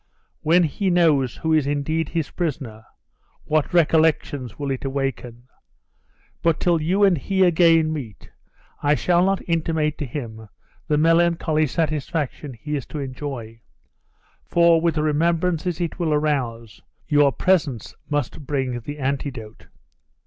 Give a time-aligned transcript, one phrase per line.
[0.39, 2.85] When he knows who is indeed his prisoner,
[3.43, 5.43] what recollections will it awaken!
[6.41, 8.31] But till you and he again meet,
[8.81, 10.49] I shall not intimate to him
[10.87, 13.61] the melancholy satisfaction he is to enjoy,
[14.47, 19.67] for, with the remembrances it will arouse, your presence must bring the antidote."